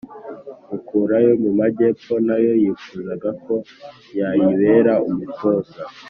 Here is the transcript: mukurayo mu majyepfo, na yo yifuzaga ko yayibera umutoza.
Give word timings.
mukurayo 0.69 1.31
mu 1.43 1.49
majyepfo, 1.59 2.13
na 2.27 2.35
yo 2.45 2.51
yifuzaga 2.63 3.29
ko 3.45 3.53
yayibera 4.19 4.93
umutoza. 5.09 5.79